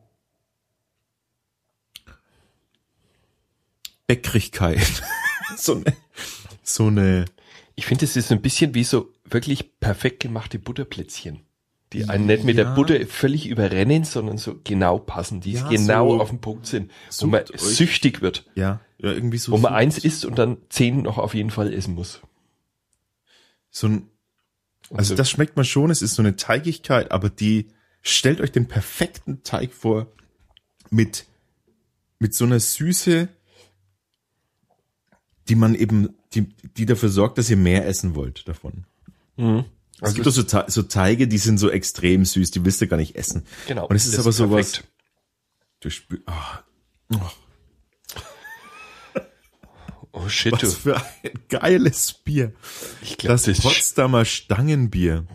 Bäckrigkeit. 4.07 5.03
so 5.55 5.75
eine, 5.75 5.95
so 6.63 6.87
eine, 6.87 7.25
ich 7.81 7.87
finde, 7.87 8.05
es 8.05 8.15
ist 8.15 8.31
ein 8.31 8.43
bisschen 8.43 8.75
wie 8.75 8.83
so 8.83 9.11
wirklich 9.25 9.79
perfekt 9.79 10.19
gemachte 10.19 10.59
Butterplätzchen. 10.59 11.39
Die 11.93 12.05
einen 12.05 12.27
nicht 12.27 12.43
mit 12.43 12.55
ja. 12.55 12.63
der 12.63 12.75
Butter 12.75 13.03
völlig 13.07 13.47
überrennen, 13.47 14.03
sondern 14.03 14.37
so 14.37 14.59
genau 14.63 14.99
passen, 14.99 15.41
die 15.41 15.53
ja, 15.53 15.67
genau 15.67 16.11
so 16.11 16.21
auf 16.21 16.29
den 16.29 16.39
Punkt 16.39 16.67
sind, 16.67 16.91
wo 17.17 17.25
man 17.25 17.41
euch. 17.41 17.59
süchtig 17.59 18.21
wird. 18.21 18.45
Ja, 18.53 18.81
ja, 18.99 19.11
irgendwie 19.11 19.39
so. 19.39 19.51
Wo 19.51 19.57
man 19.57 19.73
eins 19.73 19.97
isst 19.97 20.25
und 20.25 20.37
dann 20.37 20.57
zehn 20.69 21.01
noch 21.01 21.17
auf 21.17 21.33
jeden 21.33 21.49
Fall 21.49 21.73
essen 21.73 21.95
muss. 21.95 22.21
So 23.71 23.87
ein, 23.87 24.07
also 24.93 25.15
das 25.15 25.31
schmeckt 25.31 25.55
man 25.55 25.65
schon, 25.65 25.89
es 25.89 26.03
ist 26.03 26.13
so 26.13 26.21
eine 26.21 26.35
Teigigkeit, 26.35 27.11
aber 27.11 27.31
die, 27.31 27.69
stellt 28.03 28.41
euch 28.41 28.51
den 28.51 28.67
perfekten 28.67 29.41
Teig 29.41 29.73
vor, 29.73 30.05
mit, 30.91 31.25
mit 32.19 32.35
so 32.35 32.45
einer 32.45 32.59
Süße, 32.59 33.27
die 35.49 35.55
man 35.55 35.75
eben 35.75 36.15
die, 36.33 36.47
die 36.77 36.85
dafür 36.85 37.09
sorgt, 37.09 37.37
dass 37.37 37.49
ihr 37.49 37.57
mehr 37.57 37.85
essen 37.87 38.15
wollt 38.15 38.47
davon. 38.47 38.85
Mhm. 39.37 39.65
Also 39.99 40.11
es 40.11 40.13
gibt 40.15 40.27
auch 40.27 40.31
so, 40.31 40.63
so 40.67 40.81
Teige, 40.83 41.27
die 41.27 41.37
sind 41.37 41.59
so 41.59 41.69
extrem 41.69 42.25
süß, 42.25 42.51
die 42.51 42.65
willst 42.65 42.81
du 42.81 42.87
gar 42.87 42.97
nicht 42.97 43.15
essen. 43.15 43.43
Genau. 43.67 43.87
Und 43.87 43.95
es 43.95 44.07
ist 44.07 44.17
aber 44.17 44.31
sowas. 44.31 44.81
Du 45.79 45.89
spürst. 45.89 46.23
Oh, 46.27 47.15
oh. 47.15 47.31
oh 50.13 50.27
shit. 50.27 50.53
Was 50.53 50.73
für 50.73 50.97
ein 50.97 51.31
geiles 51.49 52.13
Bier. 52.13 52.53
Ich 53.03 53.17
glaub, 53.17 53.33
das, 53.33 53.43
das 53.43 53.61
Potsdamer 53.61 54.25
Stangenbier. 54.25 55.25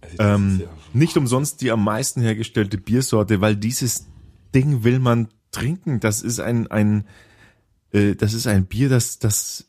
Also 0.00 0.16
ähm, 0.18 0.60
ja. 0.62 0.68
Nicht 0.92 1.16
umsonst 1.16 1.60
die 1.60 1.70
am 1.70 1.84
meisten 1.84 2.22
hergestellte 2.22 2.78
Biersorte, 2.78 3.40
weil 3.40 3.54
dieses 3.54 4.06
Ding 4.54 4.82
will 4.82 4.98
man 4.98 5.28
trinken. 5.52 6.00
Das 6.00 6.22
ist 6.22 6.40
ein, 6.40 6.66
ein, 6.68 7.06
das 8.16 8.34
ist 8.34 8.46
ein 8.46 8.66
Bier, 8.66 8.88
das, 8.88 9.18
das 9.18 9.68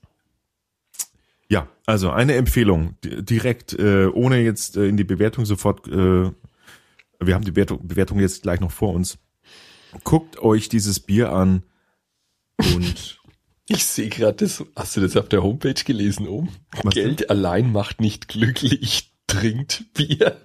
Ja, 1.49 1.67
also 1.85 2.09
eine 2.11 2.35
Empfehlung, 2.35 2.95
di- 3.03 3.23
direkt, 3.23 3.73
äh, 3.73 4.07
ohne 4.07 4.41
jetzt 4.41 4.75
äh, 4.77 4.85
in 4.87 4.97
die 4.97 5.03
Bewertung 5.03 5.45
sofort, 5.45 5.87
äh, 5.87 6.31
wir 7.19 7.33
haben 7.33 7.45
die 7.45 7.51
Bewertung, 7.51 8.19
jetzt 8.19 8.43
gleich 8.43 8.59
noch 8.59 8.71
vor 8.71 8.93
uns. 8.93 9.17
Guckt 10.03 10.37
euch 10.39 10.69
dieses 10.69 10.99
Bier 10.99 11.31
an 11.31 11.63
und 12.59 13.19
Ich 13.69 13.83
sehe 13.85 14.07
gerade 14.07 14.45
das, 14.45 14.63
hast 14.77 14.95
du 14.95 15.01
das 15.01 15.17
auf 15.17 15.27
der 15.27 15.43
Homepage 15.43 15.73
gelesen 15.73 16.25
oben? 16.27 16.49
Was 16.83 16.93
Geld 16.93 17.29
allein 17.29 17.69
macht 17.71 17.99
nicht 17.99 18.29
glücklich, 18.29 19.11
trinkt 19.27 19.85
Bier. 19.93 20.37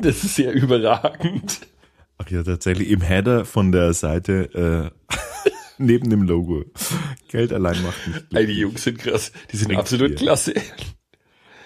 Das 0.00 0.24
ist 0.24 0.34
sehr 0.34 0.52
überragend. 0.52 1.60
ach 2.18 2.28
ja, 2.28 2.42
tatsächlich 2.42 2.88
im 2.90 3.02
Header 3.02 3.44
von 3.44 3.70
der 3.70 3.92
Seite 3.94 4.92
äh, 5.12 5.14
neben 5.86 6.10
dem 6.10 6.22
Logo. 6.22 6.64
Geld 7.28 7.52
allein 7.52 7.82
macht 7.82 8.06
nicht. 8.06 8.26
Ey, 8.34 8.46
die 8.46 8.54
Jungs 8.58 8.82
sind 8.84 8.98
krass. 8.98 9.32
Die 9.52 9.56
sind 9.56 9.68
Trinkt 9.68 9.80
absolut 9.82 10.08
Bier. 10.08 10.16
klasse. 10.16 10.54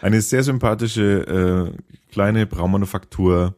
Eine 0.00 0.21
sehr 0.21 0.42
sympathische 0.42 1.73
äh, 1.76 2.11
kleine 2.12 2.47
Braumanufaktur. 2.47 3.57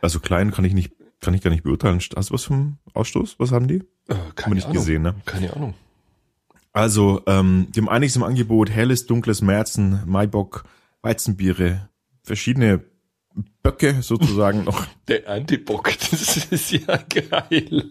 Also 0.00 0.20
klein 0.20 0.50
kann 0.52 0.64
ich 0.64 0.72
nicht, 0.74 0.92
kann 1.20 1.34
ich 1.34 1.42
gar 1.42 1.50
nicht 1.50 1.64
beurteilen. 1.64 1.98
Hast 2.16 2.30
du 2.30 2.34
was 2.34 2.44
vom 2.44 2.78
Ausstoß? 2.94 3.36
Was 3.38 3.50
haben 3.52 3.66
die? 3.68 3.82
Äh, 4.08 4.14
Haben 4.14 4.24
wir 4.26 4.32
keine 4.34 4.54
nicht 4.54 4.64
Ahnung. 4.66 4.76
gesehen, 4.76 5.02
ne? 5.02 5.14
Keine 5.26 5.54
Ahnung. 5.54 5.74
Also, 6.72 7.22
ähm, 7.26 7.66
die 7.74 7.80
haben 7.80 7.88
einiges 7.88 8.14
im 8.14 8.22
Angebot. 8.22 8.70
Helles, 8.70 9.06
dunkles 9.06 9.42
Märzen, 9.42 10.02
Maibock, 10.06 10.64
Weizenbiere, 11.02 11.88
verschiedene 12.22 12.84
Böcke 13.62 14.02
sozusagen 14.02 14.64
noch. 14.64 14.86
Der 15.08 15.28
Antibock, 15.28 15.92
das 16.10 16.36
ist 16.50 16.72
ja 16.72 16.96
geil. 16.96 17.90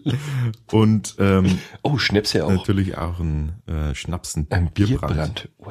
Und 0.70 1.16
ähm, 1.18 1.58
Oh, 1.82 1.98
Schnäpse 1.98 2.44
auch. 2.44 2.50
natürlich 2.50 2.98
auch 2.98 3.20
ein 3.20 3.62
äh, 3.66 3.94
Schnaps, 3.94 4.36
ein, 4.36 4.46
Ein 4.50 4.70
Bierbrand. 4.72 5.48
Oh. 5.58 5.70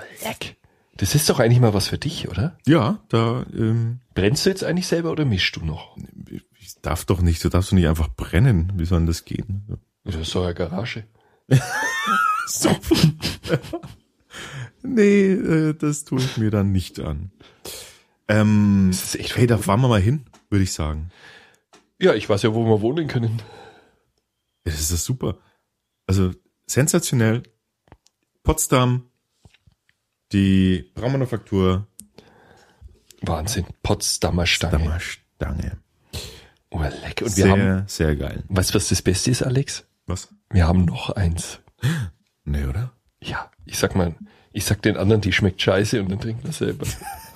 Das 0.95 1.15
ist 1.15 1.29
doch 1.29 1.39
eigentlich 1.39 1.59
mal 1.61 1.73
was 1.73 1.88
für 1.88 1.97
dich, 1.97 2.27
oder? 2.29 2.57
Ja, 2.65 2.99
da 3.09 3.45
ähm, 3.53 3.99
Brennst 4.15 4.45
du 4.45 4.49
jetzt 4.49 4.63
eigentlich 4.63 4.88
selber 4.88 5.11
oder 5.11 5.23
mischst 5.25 5.55
du 5.55 5.65
noch? 5.65 5.95
ich 6.59 6.81
darf 6.81 7.05
doch 7.05 7.21
nicht, 7.21 7.43
du 7.43 7.49
darfst 7.49 7.71
doch 7.71 7.75
nicht 7.75 7.88
einfach 7.88 8.09
brennen. 8.09 8.73
Wie 8.75 8.85
soll 8.85 8.99
denn 8.99 9.07
das 9.07 9.23
gehen? 9.25 9.79
Das 10.03 10.15
ist 10.15 10.33
doch 10.35 10.43
eine 10.45 10.53
Garage. 10.53 11.05
So. 12.51 12.75
nee, 14.81 15.31
äh, 15.33 15.73
das 15.75 16.03
tue 16.03 16.19
ich 16.19 16.38
mir 16.38 16.49
dann 16.49 16.71
nicht 16.71 16.99
an. 16.99 17.31
Ähm, 18.29 18.88
Das 18.91 19.03
ist 19.03 19.15
echt 19.19 19.36
hey, 19.36 19.48
da 19.48 19.57
fahren 19.57 19.81
wir 19.81 19.88
mal 19.89 20.00
hin, 20.01 20.25
würde 20.50 20.63
ich 20.63 20.71
sagen. 20.74 21.09
Ja, 22.00 22.13
ich 22.13 22.29
weiß 22.29 22.43
ja, 22.43 22.53
wo 22.53 22.63
wir 22.65 22.81
wohnen 22.81 23.07
können. 23.07 23.38
Ja, 24.65 24.71
Das 24.71 24.79
ist 24.79 24.91
das 24.93 25.03
super. 25.03 25.38
Also 26.07 26.31
sensationell. 26.65 27.43
Potsdam, 28.43 29.09
die 30.31 30.89
Braumanufaktur, 30.95 31.88
Wahnsinn. 33.21 33.65
Potsdamer 33.83 34.45
Stange. 34.45 34.77
Potsdamer 34.77 35.00
Stange. 35.01 35.77
Oh, 36.71 36.79
leck. 36.81 37.21
Und 37.21 37.36
wir 37.36 37.43
Sehr, 37.43 37.51
haben, 37.51 37.83
sehr 37.88 38.15
geil. 38.15 38.43
weißt 38.48 38.69
du, 38.69 38.75
was 38.75 38.88
das 38.89 39.01
Beste 39.01 39.31
ist, 39.31 39.41
Alex? 39.43 39.86
Was? 40.05 40.29
Wir 40.51 40.67
haben 40.67 40.86
noch 40.86 41.09
eins. 41.09 41.59
Nee, 42.45 42.63
oder? 42.65 42.93
Ja, 43.21 43.51
ich 43.65 43.77
sag 43.77 43.95
mal, 43.95 44.15
ich 44.53 44.63
sag 44.65 44.81
den 44.83 44.95
anderen, 44.95 45.21
die 45.21 45.33
schmeckt 45.33 45.62
scheiße 45.62 46.00
und 46.01 46.09
dann 46.09 46.19
trinken 46.21 46.43
wir 46.43 46.53
selber. 46.53 46.86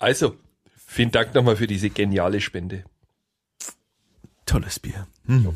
also, 0.00 0.36
vielen 0.86 1.12
Dank 1.12 1.34
nochmal 1.34 1.56
für 1.56 1.68
diese 1.68 1.90
geniale 1.90 2.40
Spende. 2.40 2.84
Tolles 4.46 4.80
Bier. 4.80 5.06
Hm. 5.26 5.54